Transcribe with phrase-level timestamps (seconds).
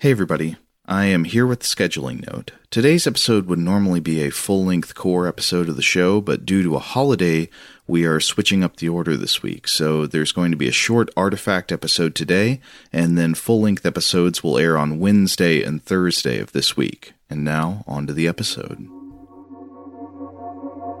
[0.00, 0.54] Hey, everybody.
[0.86, 2.52] I am here with the scheduling note.
[2.70, 6.62] Today's episode would normally be a full length core episode of the show, but due
[6.62, 7.48] to a holiday,
[7.88, 9.66] we are switching up the order this week.
[9.66, 12.60] So there's going to be a short artifact episode today,
[12.92, 17.12] and then full length episodes will air on Wednesday and Thursday of this week.
[17.28, 18.86] And now, on to the episode.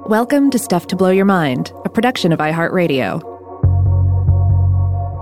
[0.08, 3.36] Welcome to Stuff to Blow Your Mind, a production of iHeartRadio.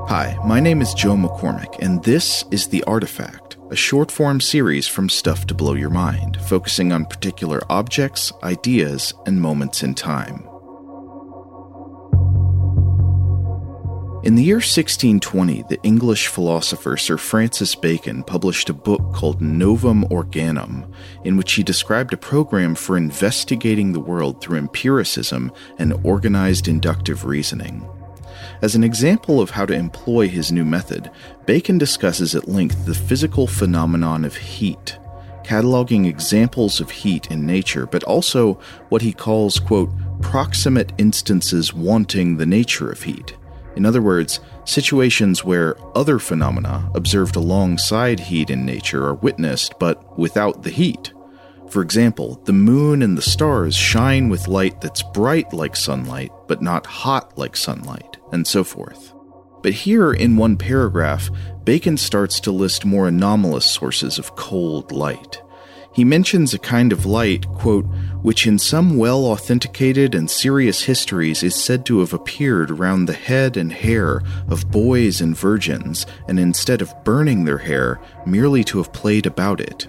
[0.08, 4.86] Hi, my name is Joe McCormick, and this is The Artifact, a short form series
[4.86, 10.48] from Stuff to Blow Your Mind, focusing on particular objects, ideas, and moments in time.
[14.22, 20.04] In the year 1620, the English philosopher Sir Francis Bacon published a book called Novum
[20.10, 20.92] Organum,
[21.24, 27.24] in which he described a program for investigating the world through empiricism and organized inductive
[27.24, 27.88] reasoning.
[28.62, 31.10] As an example of how to employ his new method,
[31.46, 34.98] Bacon discusses at length the physical phenomenon of heat,
[35.44, 38.54] cataloging examples of heat in nature, but also
[38.88, 43.36] what he calls, quote, proximate instances wanting the nature of heat.
[43.76, 50.18] In other words, situations where other phenomena observed alongside heat in nature are witnessed but
[50.18, 51.12] without the heat.
[51.68, 56.62] For example, the moon and the stars shine with light that's bright like sunlight, but
[56.62, 59.12] not hot like sunlight, and so forth.
[59.62, 61.30] But here, in one paragraph,
[61.64, 65.42] Bacon starts to list more anomalous sources of cold light.
[65.92, 67.86] He mentions a kind of light, quote,
[68.20, 73.14] which in some well authenticated and serious histories is said to have appeared around the
[73.14, 78.76] head and hair of boys and virgins, and instead of burning their hair, merely to
[78.78, 79.88] have played about it.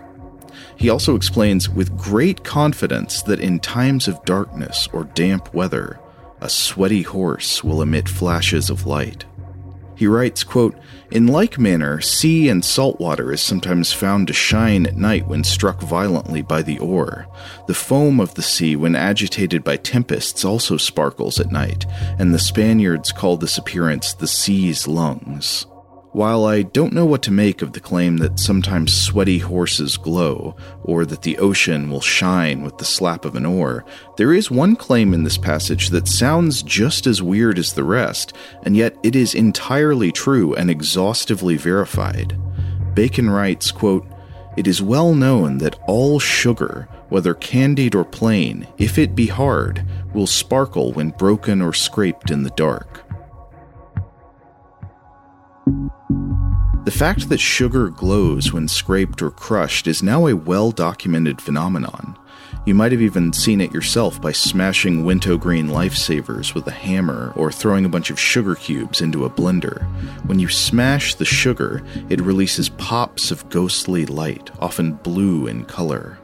[0.77, 5.99] He also explains with great confidence that in times of darkness or damp weather,
[6.41, 9.25] a sweaty horse will emit flashes of light.
[9.97, 10.77] He writes, quote,
[11.09, 15.43] In like manner, sea and salt water is sometimes found to shine at night when
[15.43, 17.25] struck violently by the oar.
[17.65, 21.87] The foam of the sea, when agitated by tempests, also sparkles at night,
[22.19, 25.65] and the Spaniards call this appearance the sea's lungs.
[26.17, 30.55] While I don't know what to make of the claim that sometimes sweaty horses glow,
[30.83, 33.85] or that the ocean will shine with the slap of an oar,
[34.17, 38.33] there is one claim in this passage that sounds just as weird as the rest,
[38.63, 42.35] and yet it is entirely true and exhaustively verified.
[42.95, 44.07] Bacon writes, quote,
[44.57, 49.85] It is well known that all sugar, whether candied or plain, if it be hard,
[50.15, 53.06] will sparkle when broken or scraped in the dark.
[56.87, 62.17] The fact that sugar glows when scraped or crushed is now a well documented phenomenon.
[62.65, 67.51] You might have even seen it yourself by smashing wintergreen lifesavers with a hammer or
[67.51, 69.83] throwing a bunch of sugar cubes into a blender.
[70.27, 76.17] When you smash the sugar, it releases pops of ghostly light, often blue in color.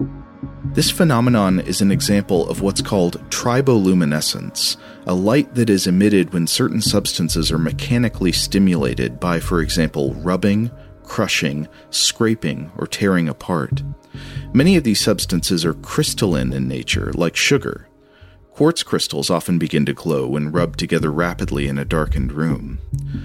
[0.67, 6.47] This phenomenon is an example of what's called triboluminescence, a light that is emitted when
[6.47, 10.71] certain substances are mechanically stimulated by, for example, rubbing,
[11.03, 13.83] crushing, scraping, or tearing apart.
[14.53, 17.87] Many of these substances are crystalline in nature, like sugar,
[18.53, 22.77] Quartz crystals often begin to glow when rubbed together rapidly in a darkened room.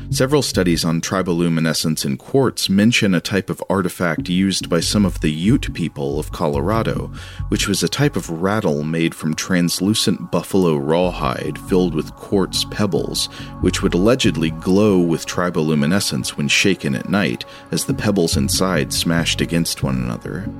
[0.09, 5.21] Several studies on triboluminescence in quartz mention a type of artifact used by some of
[5.21, 7.12] the Ute people of Colorado,
[7.49, 13.27] which was a type of rattle made from translucent buffalo rawhide filled with quartz pebbles,
[13.61, 19.43] which would allegedly glow with triboluminescence when shaken at night as the pebbles inside smashed
[19.43, 20.50] against one another.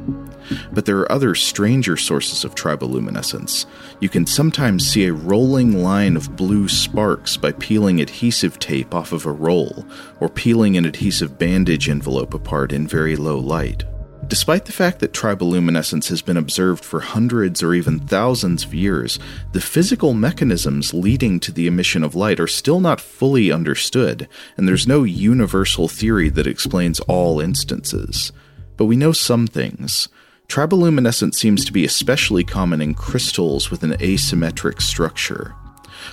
[0.73, 3.67] But there are other stranger sources of triboluminescence.
[4.01, 9.13] You can sometimes see a rolling line of blue sparks by peeling adhesive tape off
[9.13, 9.85] of a roll,
[10.21, 13.85] or peeling an adhesive bandage envelope apart in very low light.
[14.29, 19.19] Despite the fact that triboluminescence has been observed for hundreds or even thousands of years,
[19.53, 24.69] the physical mechanisms leading to the emission of light are still not fully understood, and
[24.69, 28.31] there's no universal theory that explains all instances.
[28.77, 30.09] But we know some things.
[30.49, 35.55] Triboluminescence seems to be especially common in crystals with an asymmetric structure.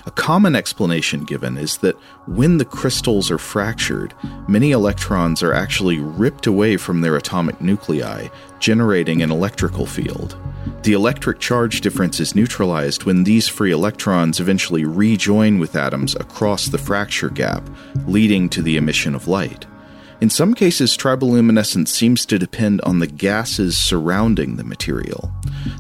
[0.06, 1.96] A common explanation given is that
[2.28, 4.14] when the crystals are fractured,
[4.50, 8.28] many electrons are actually ripped away from their atomic nuclei,
[8.60, 10.36] generating an electrical field.
[10.84, 16.68] The electric charge difference is neutralized when these free electrons eventually rejoin with atoms across
[16.68, 17.64] the fracture gap,
[18.06, 19.66] leading to the emission of light.
[20.22, 25.30] In some cases, triboluminescence seems to depend on the gases surrounding the material.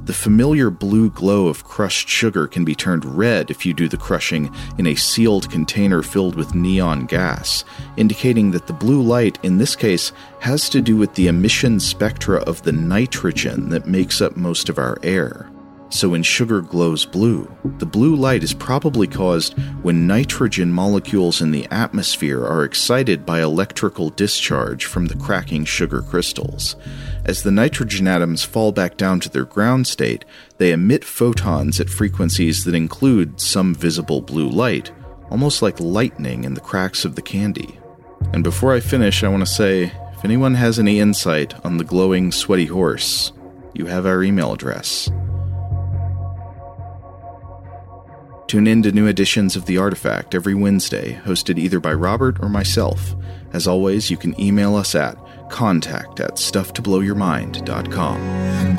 [0.04, 3.98] The familiar blue glow of crushed sugar can be turned red if you do the
[3.98, 7.64] crushing in a sealed container filled with neon gas,
[7.96, 10.12] indicating that the blue light, in this case,
[10.42, 14.78] has to do with the emission spectra of the nitrogen that makes up most of
[14.78, 15.50] our air.
[15.90, 21.52] So when sugar glows blue, the blue light is probably caused when nitrogen molecules in
[21.52, 26.76] the atmosphere are excited by electrical discharge from the cracking sugar crystals.
[27.24, 30.26] As the nitrogen atoms fall back down to their ground state,
[30.58, 34.92] they emit photons at frequencies that include some visible blue light,
[35.30, 37.80] almost like lightning in the cracks of the candy.
[38.34, 39.84] And before I finish, I want to say
[40.14, 43.32] if anyone has any insight on the glowing, sweaty horse,
[43.74, 45.10] you have our email address.
[48.48, 52.50] Tune in to new editions of The Artifact every Wednesday, hosted either by Robert or
[52.50, 53.16] myself.
[53.54, 55.18] As always, you can email us at
[55.50, 58.78] contact at stufftoblowyourmind.com.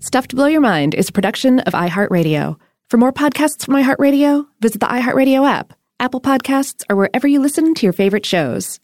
[0.00, 2.58] Stuff to Blow Your Mind is a production of iHeartRadio.
[2.90, 7.72] For more podcasts from iHeartRadio, visit the iHeartRadio app, Apple Podcasts, or wherever you listen
[7.72, 8.78] to your favorite shows.